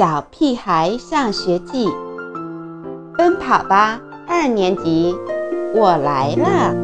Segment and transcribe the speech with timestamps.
[0.00, 1.86] 小屁孩上学记》，
[3.18, 5.14] 奔跑吧二年级，
[5.74, 6.74] 我来了。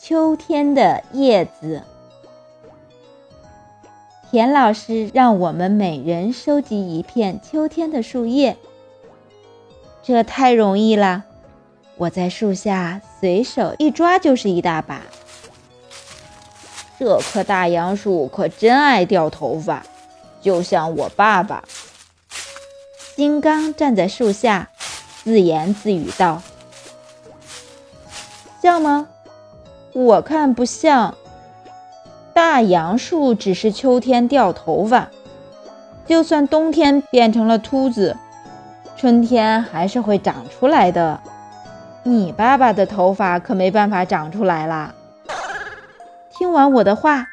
[0.00, 1.82] 秋天的叶子，
[4.30, 8.56] 田老师让我们每人收集一片秋天的树叶，
[10.02, 11.24] 这太容易了。
[11.98, 15.02] 我在树下随手一抓就是一大把。
[17.00, 19.82] 这棵大杨树可真爱掉头发，
[20.42, 21.64] 就像我爸爸。
[23.16, 24.68] 金刚站在树下，
[25.24, 26.42] 自言自语道
[28.60, 29.08] ：“像吗？
[29.94, 31.14] 我看不像。
[32.34, 35.08] 大杨树只是秋天掉头发，
[36.06, 38.14] 就算冬天变成了秃子，
[38.98, 41.18] 春天还是会长出来的。”
[42.04, 44.94] 你爸爸的头发可没办法长出来啦！
[46.40, 47.26] 听完我的话，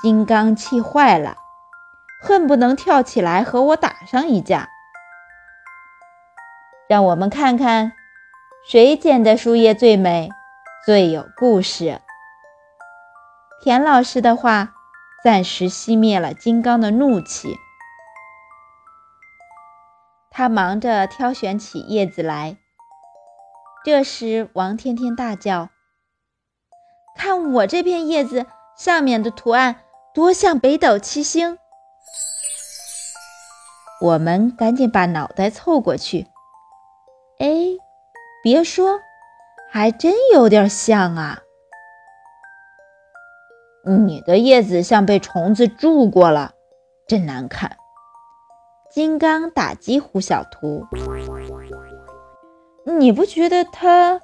[0.00, 1.36] 金刚气坏了，
[2.22, 4.70] 恨不能跳起来和我打上一架。
[6.88, 7.92] 让我们看看，
[8.66, 10.30] 谁剪的树叶最美，
[10.86, 12.00] 最有故事。
[13.62, 14.72] 田老师的话
[15.22, 17.58] 暂时熄灭了金刚的怒气，
[20.30, 22.56] 他忙着挑选起叶子来。
[23.84, 25.68] 这时，王天天大叫
[27.26, 28.46] ：“看我这片叶子
[28.76, 29.80] 上面的图案，
[30.14, 31.58] 多像北斗七星！”
[34.00, 36.28] 我们赶紧把脑袋凑过去。
[37.40, 37.48] 哎，
[38.44, 39.00] 别说，
[39.72, 41.40] 还真有点像啊！
[43.84, 46.52] 你的叶子像被虫子蛀过了，
[47.08, 47.76] 真难看。
[48.88, 50.86] 金刚打击胡小图。
[52.84, 54.20] 你不觉得它，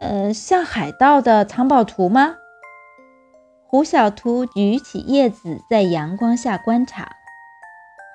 [0.00, 2.36] 呃，像海盗的藏宝图吗？
[3.66, 7.12] 胡小图举起叶子，在阳光下观察，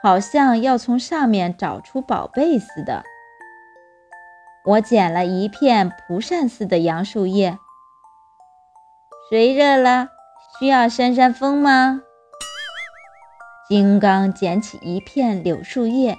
[0.02, 3.04] 好像要从上面找出宝贝似的。
[4.66, 7.60] 我捡了一片蒲扇似的杨树叶。
[9.30, 10.10] 谁热了？
[10.60, 12.02] 需要扇扇风吗？
[13.70, 16.18] 金刚捡起一片柳树叶，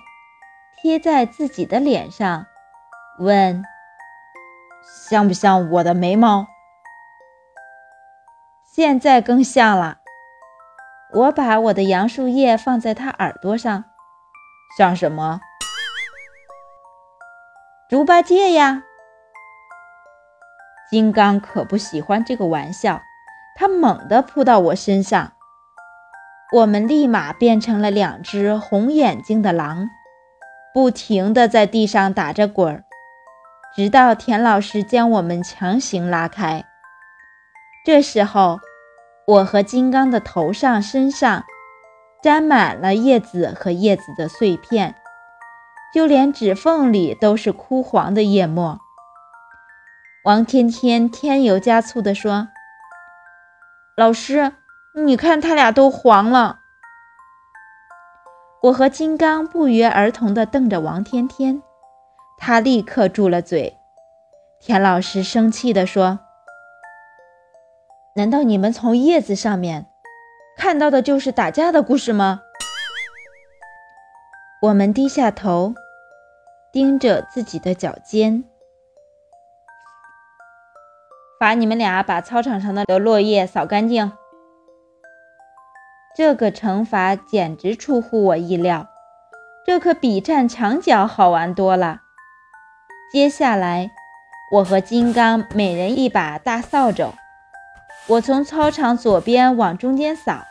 [0.80, 2.46] 贴在自己的脸上。
[3.18, 3.64] 问：
[5.08, 6.46] 像不像我的眉毛？
[8.64, 9.98] 现在更像了。
[11.12, 13.84] 我把我的杨树叶放在他耳朵上，
[14.76, 15.40] 像什么？
[17.88, 18.82] 猪八戒呀！
[20.90, 23.00] 金刚可不喜欢这个玩笑，
[23.56, 25.32] 他猛地扑到我身上，
[26.52, 29.88] 我们立马变成了两只红眼睛的狼，
[30.74, 32.85] 不停地在地上打着滚儿。
[33.76, 36.64] 直到田老师将我们强行拉开，
[37.84, 38.58] 这时候，
[39.26, 41.44] 我和金刚的头上、身上
[42.22, 44.94] 沾满了叶子和叶子的碎片，
[45.92, 48.80] 就连指缝里都是枯黄的叶末。
[50.24, 52.48] 王天天添油加醋地说
[53.94, 54.54] ：“老师，
[54.94, 56.60] 你看他俩都黄了。”
[58.64, 61.62] 我和金刚不约而同地瞪着王天天。
[62.36, 63.76] 他立刻住了嘴。
[64.58, 66.20] 田老师生气地说
[68.16, 69.86] ：“难道你们从叶子上面
[70.56, 72.42] 看到的就是打架的故事吗？”
[74.62, 75.74] 我们低下头，
[76.72, 78.44] 盯着自己的脚尖。
[81.38, 84.10] 罚你们俩把操场上的落叶扫干净。
[86.16, 88.88] 这个惩罚简直出乎我意料，
[89.66, 92.00] 这可比站墙角好玩多了。
[93.12, 93.92] 接下来，
[94.50, 97.12] 我和金刚每人一把大扫帚，
[98.08, 100.44] 我从操场左边往中间扫，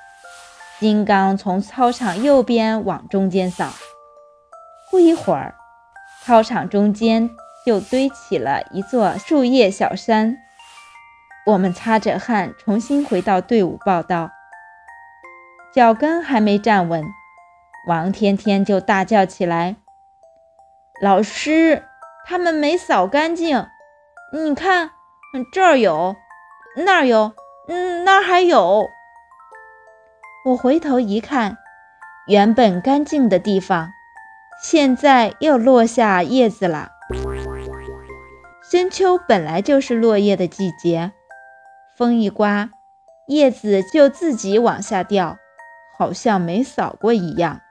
[0.80, 3.74] 金刚从操场右边往中间扫。
[4.90, 5.56] 不一会儿，
[6.24, 7.30] 操场中间
[7.66, 10.38] 就堆起了一座树叶小山。
[11.46, 14.32] 我们擦着汗，重新回到队伍报道。
[15.74, 17.04] 脚跟还没站稳，
[17.90, 19.76] 王天天就大叫起来
[21.02, 21.84] ：“老师！”
[22.28, 23.68] 他们没扫干净，
[24.34, 24.90] 你看，
[25.54, 26.16] 这儿有，
[26.76, 27.34] 那儿有，
[27.68, 28.90] 嗯，那儿还有。
[30.46, 31.58] 我回头一看，
[32.28, 33.92] 原本干净的地方，
[34.64, 36.90] 现在又落下叶子了。
[38.72, 41.12] 深秋本来就是落叶的季节，
[41.96, 42.72] 风一刮，
[43.28, 45.38] 叶子就自己往下掉，
[45.96, 47.62] 好像没扫过一样。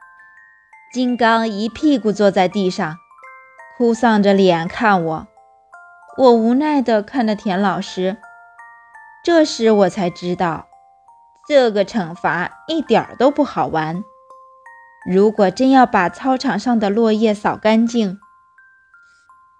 [0.92, 2.96] 金刚一屁股坐在地上。
[3.76, 5.26] 哭丧着脸看我，
[6.16, 8.16] 我无奈地看着田老师。
[9.24, 10.68] 这时我才知道，
[11.48, 14.04] 这个惩罚一点都不好玩，
[15.10, 18.20] 如果真要把操场上的落叶扫干净，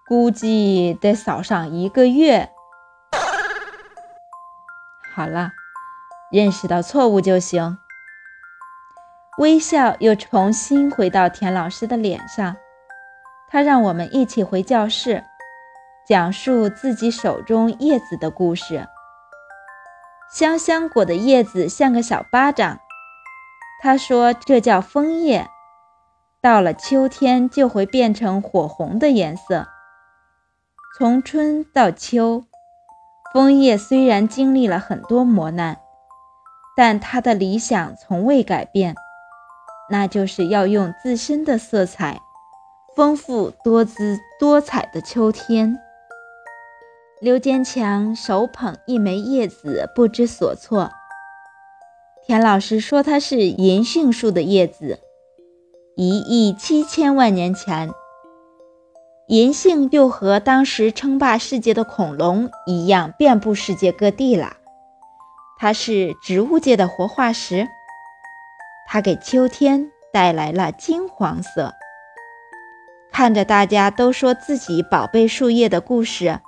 [0.07, 2.49] 估计得扫上一个月。
[5.13, 5.51] 好了，
[6.31, 7.77] 认识到错误就行。
[9.39, 12.55] 微笑又重新回到田老师的脸上，
[13.55, 15.23] 他让我们一起回教室，
[16.05, 18.85] 讲述自己手中叶子的故事。
[20.29, 22.79] 香香果的叶子像个小巴掌。
[23.81, 25.47] 他说：“这叫枫叶，
[26.41, 29.67] 到了秋天就会变成火红的颜色。
[30.97, 32.43] 从春到秋，
[33.33, 35.77] 枫叶虽然经历了很多磨难，
[36.75, 38.95] 但它的理想从未改变，
[39.89, 42.19] 那就是要用自身的色彩，
[42.95, 45.79] 丰富多姿多彩的秋天。”
[47.21, 50.91] 刘坚强手捧一枚叶子，不知所措。
[52.25, 54.99] 田老师说：“它是银杏树的叶子。
[55.95, 57.89] 一亿七千万年前，
[59.27, 64.57] 银杏就和当时称霸世界的恐龙一样，遍布世界各地了。
[65.57, 67.65] 它是植物界的活化石，
[68.87, 71.73] 它给秋天带来了金黄色。
[73.15, 76.41] 看着大家都说自己宝贝树叶的故事，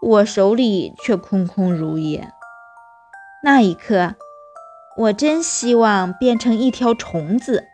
[0.00, 2.30] 我手里却空空如也。
[3.42, 4.14] 那一刻。”
[4.96, 7.64] 我真希望变成一条虫子，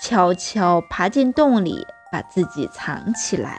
[0.00, 3.58] 悄悄爬进洞里，把自己藏起来。